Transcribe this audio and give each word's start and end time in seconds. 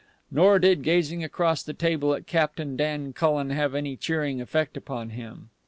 Nor 0.31 0.57
did 0.57 0.81
gazing 0.81 1.23
across 1.23 1.61
the 1.61 1.75
table 1.75 2.15
at 2.15 2.25
Captain 2.25 2.75
Dan 2.75 3.13
Cullen 3.13 3.51
have 3.51 3.75
any 3.75 3.95
cheering 3.95 4.41
effect 4.41 4.75
upon 4.75 5.11
him. 5.11 5.51